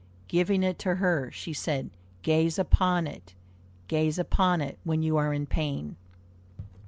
Giving 0.27 0.63
it 0.63 0.79
to 0.79 0.95
her, 0.95 1.29
she 1.29 1.53
said, 1.53 1.91
"Gaze 2.23 2.57
upon 2.57 3.05
it, 3.05 3.35
gaze 3.87 4.17
upon 4.17 4.59
it, 4.59 4.79
when 4.83 5.03
you 5.03 5.15
are 5.17 5.31
in 5.31 5.45
pain." 5.45 5.95